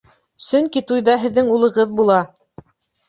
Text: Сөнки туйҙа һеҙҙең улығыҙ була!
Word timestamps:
Сөнки 0.45 0.83
туйҙа 0.91 1.17
һеҙҙең 1.25 1.53
улығыҙ 1.57 1.93
була! 2.01 2.17